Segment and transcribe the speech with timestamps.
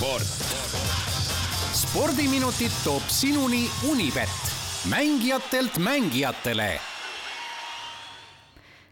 [0.00, 0.22] sport.
[1.72, 4.28] spordiminutid toob sinuni Unibet,
[4.88, 6.80] mängijatelt mängijatele.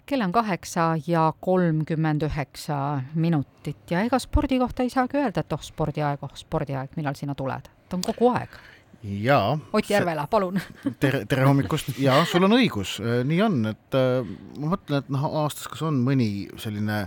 [0.06, 5.53] Kell on kaheksa ja kolmkümmend üheksa minutit ja ega spordi kohta ei saagi öelda, et
[5.53, 8.61] oh, spordiaeg, oh, spordiaeg, millal sina tuled, ta on kogu aeg
[9.03, 9.58] jaa.
[9.72, 10.60] Ott Järvela, palun.
[11.01, 14.26] Tere, tere hommikust, jaa, sul on õigus, nii on, et äh,
[14.58, 17.05] ma mõtlen, et noh, aastas kas on mõni selline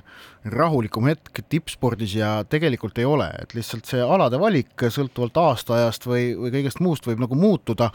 [0.56, 6.32] rahulikum hetk tippspordis ja tegelikult ei ole, et lihtsalt see alade valik sõltuvalt aastaajast või,
[6.40, 7.92] või kõigest muust võib nagu muutuda.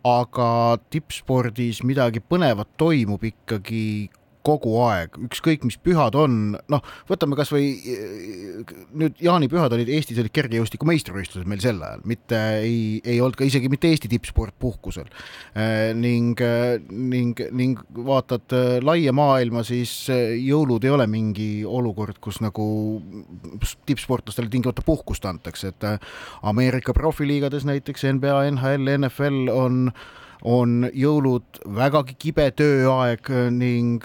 [0.00, 4.08] Aga tippspordis midagi põnevat toimub ikkagi
[4.46, 7.66] kogu aeg, ükskõik mis pühad on, noh, võtame kasvõi
[8.96, 13.44] nüüd jaanipühad olid Eestis olid kergejõustiku meistrivõistlused meil sel ajal, mitte ei, ei olnud ka
[13.48, 15.08] isegi mitte Eesti tippsport puhkusel
[15.52, 15.92] e,.
[15.96, 16.40] ning,
[16.90, 22.64] ning, ning vaatad laia maailma, siis jõulud ei ole mingi olukord, kus nagu
[23.88, 25.88] tippsportlastele tingimata puhkust antakse, et
[26.46, 29.92] Ameerika profiliigades näiteks NBA, NHL, NFL on
[30.46, 34.04] on jõulud vägagi kibe tööaeg ning,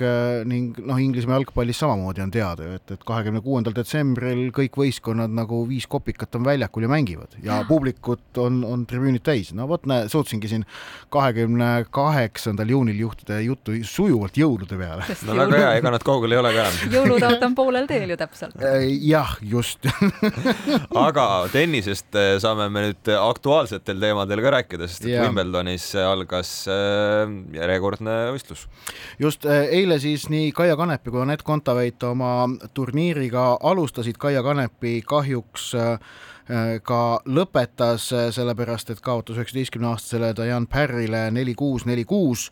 [0.50, 5.32] ning noh, Inglismaa jalgpallis samamoodi on teada ju, et, et kahekümne kuuendal detsembril kõik võistkonnad
[5.36, 9.54] nagu viis kopikat on väljakul ja mängivad ja publikut on, on tribüünid täis.
[9.56, 10.66] no vot, näe, suutsingi siin
[11.14, 15.08] kahekümne kaheksandal juunil juhtida juttu sujuvalt jõulude peale.
[15.28, 16.68] no väga hea, ega nad kaugel ei ole ka.
[16.98, 18.60] jõulutaat on poolel teel ju täpselt.
[18.60, 19.88] Äh, jah, just
[21.08, 26.68] aga tennisest äh, saame me nüüd aktuaalsetel teemadel ka rääkida, sest et Wimbledonis algas algas
[26.68, 28.66] äh, järjekordne võistlus.
[29.20, 35.02] just äh, eile siis nii Kaia Kanepi kui Anett Kontaveit oma turniiriga alustasid, Kaia Kanepi
[35.06, 36.00] kahjuks äh,
[36.86, 42.52] ka lõpetas, sellepärast et kaotas üheksateistkümne aastasele Diane Parry'le neli-kuus, neli-kuus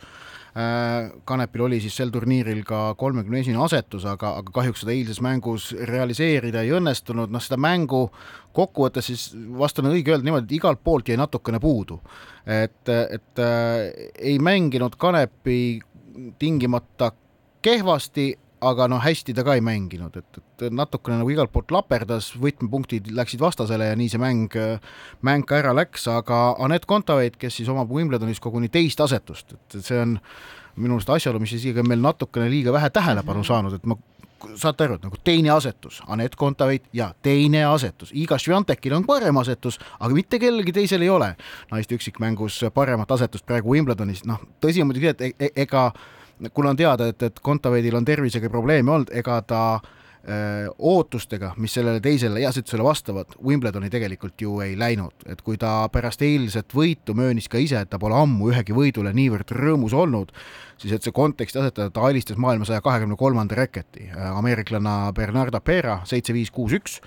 [1.26, 5.72] Kanepil oli siis sel turniiril ka kolmekümne esine asetus, aga, aga kahjuks seda eilses mängus
[5.90, 8.04] realiseerida ei õnnestunud, noh seda mängu
[8.54, 9.24] kokkuvõttes siis
[9.58, 11.98] vast on õige öelda niimoodi, et igalt poolt jäi natukene puudu.
[12.46, 15.82] et, et äh, ei mänginud Kanepi
[16.40, 17.12] tingimata
[17.64, 18.28] kehvasti,
[18.70, 23.12] aga noh, hästi ta ka ei mänginud, et, et natukene nagu igalt poolt laperdas, võtmepunktid
[23.16, 24.58] läksid vastasele ja nii see mäng,
[25.26, 29.80] mäng ka ära läks, aga Anett Kontaveit, kes siis omab Wimbledonis koguni teist asetust, et
[29.82, 30.18] see on
[30.80, 33.98] minu arust asjaolu, mis isegi on meil natukene liiga vähe tähelepanu saanud, et ma
[34.60, 39.38] saate aru, et nagu teine asetus, Anett Kontaveit ja teine asetus, Iga Sviantekil on parem
[39.42, 41.34] asetus, aga mitte kellelgi teisel ei ole.
[41.72, 45.92] Naiste üksikmängus paremat asetust praegu Wimbledonis, noh, tõsi on muidugi et e-, e ega
[46.54, 51.74] kuna on teada, et, et Kontaveidil on tervisega probleeme olnud, ega ta öö, ootustega, mis
[51.74, 57.16] sellele teisele asetusele vastavad, Wimbledoni tegelikult ju ei läinud, et kui ta pärast eilset võitu
[57.18, 60.34] möönis ka ise, et ta pole ammu ühegi võidule niivõrd rõõmus olnud,
[60.84, 65.62] siis et see konteksti asetada, ta alistas maailma saja kahekümne kolmanda reketi, äh, ameeriklanna Bernarda
[65.64, 67.00] Pera, seitse, viis, kuus, üks,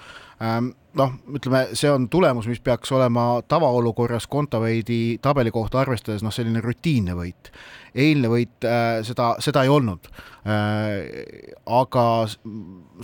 [0.42, 6.34] ähm, noh, ütleme, see on tulemus, mis peaks olema tavaolukorras Kontaveidi tabeli kohta arvestades noh,
[6.34, 7.52] selline rutiinne võit.
[7.96, 10.08] eilne võit äh, seda, seda ei olnud
[10.44, 11.44] äh,.
[11.64, 12.04] aga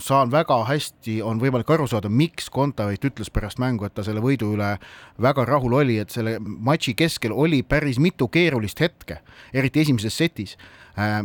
[0.01, 4.21] saan väga hästi, on võimalik aru saada, miks Kontaveit ütles pärast mängu, et ta selle
[4.21, 4.75] võidu üle
[5.21, 9.21] väga rahul oli, et selle matši keskel oli päris mitu keerulist hetke,
[9.53, 10.57] eriti esimeses setis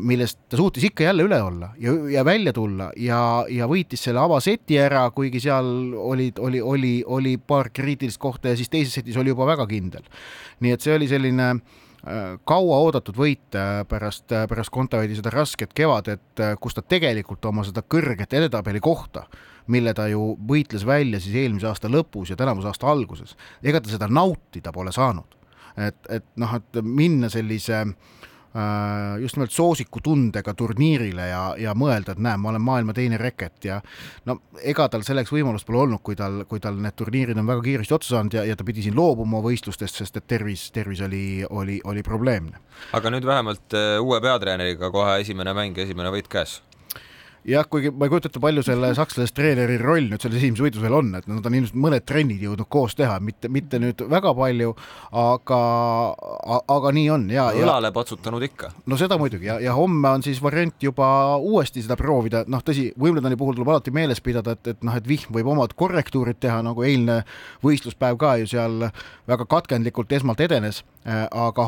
[0.00, 4.22] millest ta suutis ikka jälle üle olla ja, ja välja tulla ja, ja võitis selle
[4.22, 9.16] avaseti ära, kuigi seal olid, oli, oli, oli paar kriitilist kohta ja siis teises setis
[9.20, 10.06] oli juba väga kindel.
[10.64, 16.44] nii et see oli selline äh, kauaoodatud võit äh, pärast, pärast Kontaveidi seda rasket kevadet,
[16.60, 19.26] kus ta tegelikult oma seda kõrget edetabeli kohta,
[19.68, 23.92] mille ta ju võitles välja siis eelmise aasta lõpus ja tänavuse aasta alguses, ega ta
[23.92, 25.36] seda nautida pole saanud.
[25.76, 28.27] et, et noh, et minna sellise äh, Äh,
[29.20, 33.80] just nimelt soosikutundega turniirile ja, ja mõelda, et näe, ma olen maailma teine reket ja
[34.26, 37.64] no ega tal selleks võimalust pole olnud, kui tal, kui tal need turniirid on väga
[37.66, 41.44] kiiresti otsa saanud ja, ja ta pidi siin loobuma võistlustest, sest et tervis, tervis oli,
[41.50, 42.62] oli, oli probleemne.
[42.96, 46.62] aga nüüd vähemalt äh, uue peatreeneriga kohe esimene mäng, esimene võit käes
[47.46, 50.82] jah, kuigi ma ei kujuta ette, palju selle sakslasest treeneri roll nüüd selles esimeses võidus
[50.82, 54.32] veel on, et nad on ilmselt mõned trennid jõudnud koos teha, mitte, mitte nüüd väga
[54.36, 54.74] palju,
[55.22, 55.60] aga,
[56.74, 57.48] aga nii on ja.
[57.56, 58.72] õlale patsutanud ikka.
[58.90, 61.08] no seda muidugi ja, ja homme on siis variant juba
[61.38, 65.08] uuesti seda proovida, noh, tõsi, Wimbledoni puhul tuleb alati meeles pidada, et, et noh, et
[65.08, 67.22] vihm võib omad korrektuurid teha, nagu eilne
[67.64, 68.88] võistluspäev ka ju seal
[69.28, 71.66] väga katkendlikult esmalt edenes, aga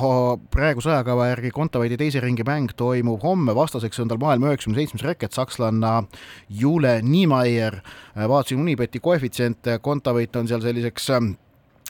[0.52, 5.04] praeguse ajakava järgi Kontaveidi teise ringi mäng toimub homme, vastaseks on tal maailma üheksakümne seitsmes
[5.06, 6.08] reket, sakslane sakslane
[6.48, 7.80] Jule Niemeier,
[8.16, 11.32] vaatasin Unibeti koefitsiente, Kontaveit on seal selliseks ähm,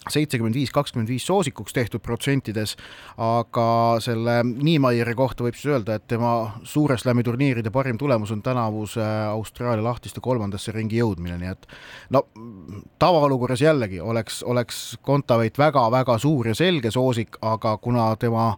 [0.08, 2.76] seitsekümmend viis, kakskümmend viis soosikuks tehtud protsentides,
[3.20, 6.32] aga selle Niemeyeri kohta võib siis öelda, et tema
[6.64, 11.68] suure slam'i turniiride parim tulemus on tänavuse Austraalia lahtiste kolmandasse ringi jõudmine, nii et
[12.16, 12.24] no
[12.98, 18.54] tavaolukorras jällegi oleks, oleks Kontaveit väga-väga suur ja selge soosik, aga kuna tema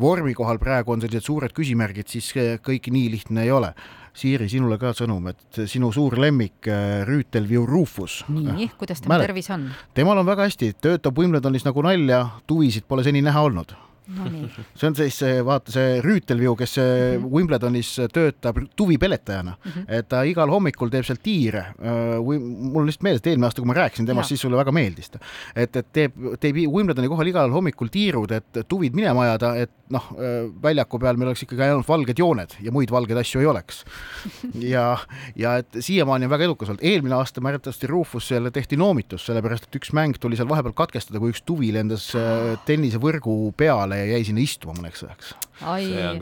[0.00, 2.30] vormi kohal praegu on sellised suured küsimärgid, siis
[2.62, 3.74] kõik nii lihtne ei ole
[4.14, 8.20] Siiri, sinule ka sõnum, et sinu suur lemmik äh, Rüütelviu Rufus.
[8.30, 9.64] nii, kuidas tema Mälet, tervis on?
[9.94, 14.28] temal on väga hästi, töötab Wimbledonis nagu nalja, tuvisid pole seni näha olnud no,.
[14.78, 17.30] see on siis see, vaata see Rüütelviu, kes mm -hmm.
[17.34, 19.84] Wimbledonis töötab tuvipeletajana mm, -hmm.
[19.88, 21.66] et ta igal hommikul teeb seal tiire.
[21.80, 24.72] Äh, mul on lihtsalt meeles, et eelmine aasta, kui ma rääkisin temast, siis sulle väga
[24.72, 25.18] meeldis ta.
[25.56, 30.10] et, et teeb, teeb Wimbledoni kohal igal hommikul tiirud, et tuvid minema ajada, et noh,
[30.18, 33.84] äh, väljaku peal meil oleks ikkagi ainult valged jooned ja muid valgeid asju ei oleks.
[34.74, 34.98] ja,
[35.36, 36.82] ja et siiamaani on väga edukas olnud.
[36.82, 41.30] eelmine aasta mäletatavasti Rufusele tehti noomitus, sellepärast et üks mäng tuli seal vahepeal katkestada, kui
[41.30, 45.32] üks tuvi lendas äh, tennisevõrgu peale peale ja jäi sinna istuma mõneks ajaks.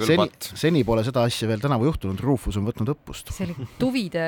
[0.07, 3.33] seni, seni pole seda asja veel tänavu juhtunud, Rufus on võtnud õppust.
[3.35, 4.25] see oli tuvide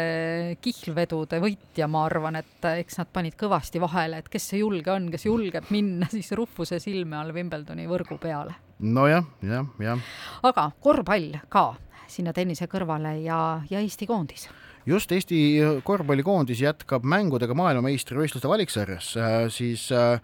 [0.64, 5.10] kihlvedude võitja, ma arvan, et eks nad panid kõvasti vahele, et kes see julge on,
[5.12, 8.56] kes julgeb minna siis Rufuse silme all Wimbledoni võrgu peale.
[8.78, 10.12] nojah, jah, jah.
[10.42, 11.72] aga korvpall ka
[12.10, 13.38] sinna tennise kõrvale ja,
[13.70, 14.48] ja Eesti koondis
[14.86, 15.38] just Eesti
[15.84, 20.20] korvpallikoondis jätkab mängudega maailmameistrivõistluste valiksarjas, äh, siis äh,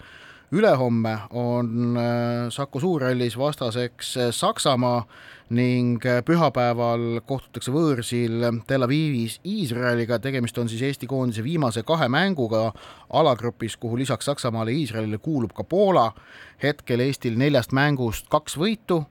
[0.53, 5.07] ülehomme on äh, Saku Suurhallis vastaseks äh, Saksamaa
[5.51, 12.09] ning äh, pühapäeval kohtutakse võõrsil Tel Avivis Iisraeliga, tegemist on siis Eesti koondise viimase kahe
[12.11, 12.73] mänguga
[13.11, 16.11] alagrupis, kuhu lisaks Saksamaale ja Iisraelile kuulub ka Poola.
[16.63, 19.05] hetkel Eestil neljast mängust kaks võitu,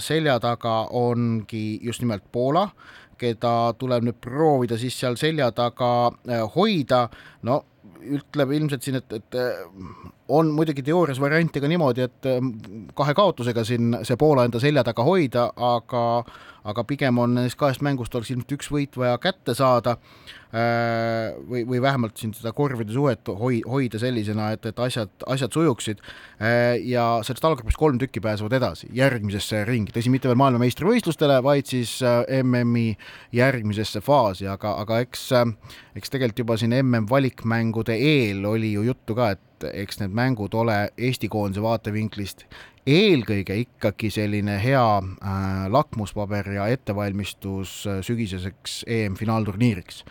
[0.00, 2.68] selja taga ongi just nimelt Poola,
[3.18, 6.12] keda tuleb nüüd proovida siis seal selja taga
[6.54, 7.08] hoida,
[7.42, 7.64] no
[8.16, 9.38] ütleb ilmselt siin, et, et
[10.28, 12.52] on muidugi teoorias variante ka niimoodi, et ähm,
[12.98, 16.04] kahe kaotusega siin see Poola enda selja taga hoida, aga
[16.66, 21.62] aga pigem on nendest kahest mängust oleks ilmselt üks võit vaja kätte saada äh, või,
[21.68, 26.02] või vähemalt siin seda korvide suhet hoi-, hoida sellisena, et, et asjad, asjad sujuksid.
[26.40, 31.70] Äh, ja sellest allgrupist kolm tükki pääsevad edasi järgmisesse ringi, tõsi, mitte veel maailmameistrivõistlustele, vaid
[31.70, 32.96] siis äh, MM-i
[33.36, 35.28] järgmisesse faasi, aga, aga eks,
[35.96, 37.06] eks tegelikult juba siin MM
[37.76, 42.44] valikmängude eel oli ju juttu ka, et et eks need mängud ole Eesti koondise vaatevinklist
[42.86, 50.04] eelkõige ikkagi selline hea äh, lakmuspaber ja ettevalmistus äh, sügiseseks EM-finaalturniiriks.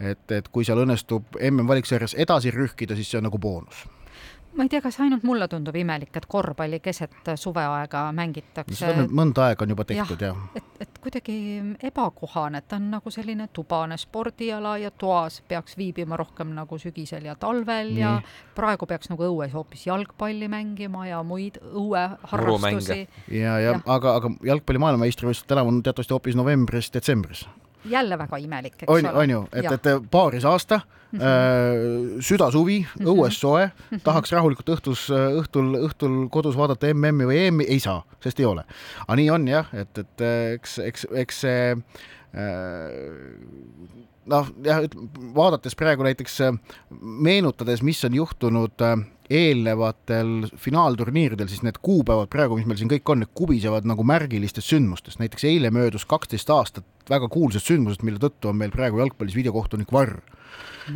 [0.00, 3.84] et, et kui seal õnnestub MM-valiksarjas edasi rühkida, siis see on nagu boonus
[4.54, 8.76] ma ei tea, kas ainult mulle tundub imelik, et korvpalli keset suveaega mängitakse.
[8.78, 10.44] seda mõnda aega on juba tehtud ja, jah.
[10.60, 11.36] et, et kuidagi
[11.90, 17.26] ebakohane, et ta on nagu selline tubane spordiala ja toas peaks viibima rohkem nagu sügisel
[17.28, 18.00] ja talvel Nii.
[18.02, 18.14] ja
[18.54, 23.04] praegu peaks nagu õues hoopis jalgpalli mängima ja muid õueharrastusi.
[23.30, 27.46] ja, ja, ja aga, aga jalgpalli maailmameistrivõistlused tänavu on teatavasti hoopis novembris-detsembris
[27.84, 29.12] jälle väga imelik, eks on, ole.
[29.22, 31.22] on ju, et, et paaris aasta mm, -hmm.
[31.22, 33.12] äh, südasuvi mm, -hmm.
[33.12, 34.00] õues soe mm, -hmm.
[34.04, 38.64] tahaks rahulikult õhtus, õhtul, õhtul kodus vaadata MM-i või EM-i, ei saa, sest ei ole.
[39.06, 40.20] aga nii on jah, et, et
[40.54, 42.02] eks, eks, eks see äh,
[44.26, 44.84] noh, jah,
[45.34, 46.40] vaadates praegu näiteks
[47.00, 48.96] meenutades, mis on juhtunud äh,
[49.30, 54.68] eelnevatel finaalturniiridel, siis need kuupäevad praegu, mis meil siin kõik on, need kubisevad nagu märgilistest
[54.72, 59.36] sündmustest, näiteks eile möödus kaksteist aastat väga kuulsast sündmusest, mille tõttu on meil praegu jalgpallis
[59.36, 60.18] videokohtunik Varr.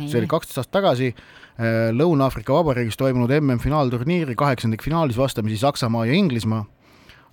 [0.05, 6.65] see oli kaksteist aastat tagasi äh, Lõuna-Aafrika Vabariigis toimunud MM-finaalturniiri kaheksandikfinaalis vastamisi Saksamaa ja Inglismaa.
[6.65, 6.78] äh,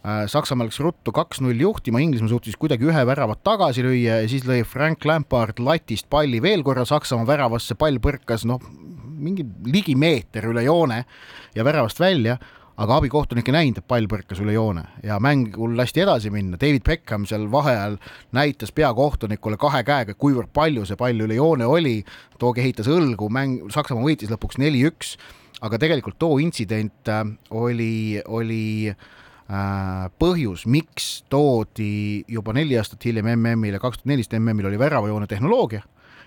[0.07, 4.61] Saksamaa läks ruttu kaks-null juhtima, Inglismaa suutis kuidagi ühe väravat tagasi lüüa ja siis lõi
[4.63, 8.63] Frank Lampard latist palli veel korra Saksamaa väravasse, pall põrkas noh,
[9.19, 11.01] mingi ligi meeter üle joone
[11.57, 12.37] ja väravast välja,
[12.79, 16.61] aga abikohtunik ei näinud, et pall põrkas üle joone ja mängul lasti edasi minna.
[16.61, 17.99] David Beckham seal vaheajal
[18.37, 21.99] näitas peakohtunikule kahe käega, kuivõrd palju see pall üle joone oli.
[22.39, 25.17] too kehitas õlgu, mäng, Saksamaa võitis lõpuks neli-üks,
[25.67, 29.15] aga tegelikult too intsident äh, oli, oli äh,
[29.47, 35.85] põhjus, miks toodi juba neli aastat hiljem MM-ile, kaks tuhat neliteist MM-il oli väravajoone tehnoloogia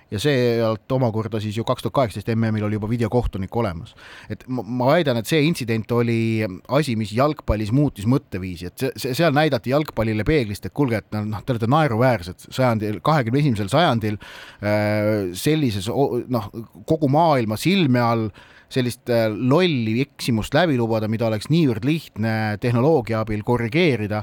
[0.09, 3.95] ja sealt omakorda siis ju kaks tuhat kaheksateist MM-il oli juba videokohtunik olemas.
[4.29, 8.91] et ma, ma väidan, et see intsident oli asi, mis jalgpallis muutis mõtteviisi, et see,
[8.97, 13.69] see, seal näidati jalgpallile peeglist, et kuulge, et noh, te olete naeruväärsed sajandil, kahekümne esimesel
[13.71, 16.49] sajandil äh, sellises noh,
[16.89, 18.29] kogu maailma silme all
[18.73, 24.21] sellist äh, lolli eksimust läbi lubada, mida oleks niivõrd lihtne tehnoloogia abil korrigeerida,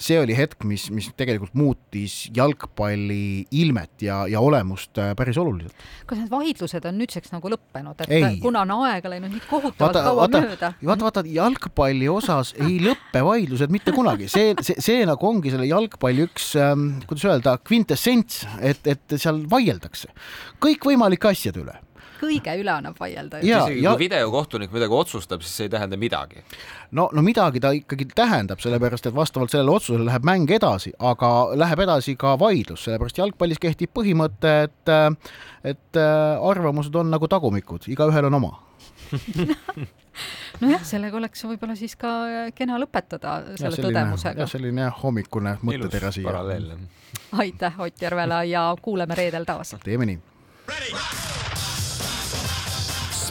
[0.00, 5.76] see oli hetk, mis, mis tegelikult muutis jalgpalli ilmet ja, ja olemust äh, päris oluliselt.
[6.06, 8.40] kas need vaidlused on nüüdseks nagu lõppenud, et ei.
[8.42, 10.72] kuna on aega läinud nii kohutavalt vaata, kaua vaata, mööda?
[10.80, 15.68] vaata, vaata jalgpalli osas ei lõppe vaidlused mitte kunagi, see, see, see nagu ongi selle
[15.68, 20.12] jalgpalli üks ähm,, kuidas öelda, kvintessents, et, et seal vaieldakse
[20.62, 21.78] kõikvõimalike asjade üle
[22.22, 23.42] kõige üle annab vaielda.
[23.42, 23.92] isegi ja...
[23.92, 26.42] kui videokohtunik midagi otsustab, siis see ei tähenda midagi.
[26.90, 31.32] no, no midagi ta ikkagi tähendab, sellepärast et vastavalt sellele otsusele läheb mäng edasi, aga
[31.58, 34.94] läheb edasi ka vaidlus, sellepärast jalgpallis kehtib põhimõte, et
[35.62, 38.56] et äh, arvamused on nagu tagumikud, igaühel on oma
[40.62, 42.12] nojah, sellega oleks võib-olla siis ka
[42.56, 44.48] kena lõpetada selle ja selline, tõdemusega.
[44.50, 46.36] selline hommikune mõttetera siia.
[47.44, 49.76] aitäh Ott Järvela ja kuuleme reedel taas.
[49.84, 50.20] teeme nii.